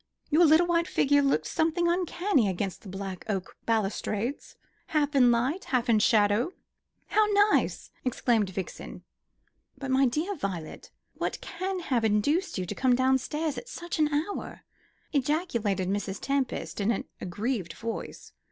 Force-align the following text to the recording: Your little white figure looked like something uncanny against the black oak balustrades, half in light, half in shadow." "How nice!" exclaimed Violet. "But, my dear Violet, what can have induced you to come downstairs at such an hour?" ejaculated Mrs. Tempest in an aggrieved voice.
Your 0.31 0.45
little 0.45 0.65
white 0.65 0.87
figure 0.87 1.21
looked 1.21 1.45
like 1.45 1.51
something 1.53 1.87
uncanny 1.87 2.49
against 2.49 2.81
the 2.81 2.89
black 2.89 3.23
oak 3.29 3.55
balustrades, 3.67 4.55
half 4.87 5.13
in 5.13 5.29
light, 5.29 5.65
half 5.65 5.89
in 5.89 5.99
shadow." 5.99 6.53
"How 7.09 7.27
nice!" 7.51 7.91
exclaimed 8.03 8.49
Violet. 8.49 9.01
"But, 9.77 9.91
my 9.91 10.07
dear 10.07 10.33
Violet, 10.35 10.89
what 11.13 11.39
can 11.41 11.81
have 11.81 12.03
induced 12.03 12.57
you 12.57 12.65
to 12.65 12.73
come 12.73 12.95
downstairs 12.95 13.59
at 13.59 13.69
such 13.69 13.99
an 13.99 14.11
hour?" 14.11 14.61
ejaculated 15.13 15.87
Mrs. 15.87 16.19
Tempest 16.19 16.81
in 16.81 16.89
an 16.89 17.05
aggrieved 17.21 17.73
voice. 17.73 18.33